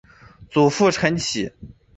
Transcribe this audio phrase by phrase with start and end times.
[0.49, 1.51] 祖父陈启。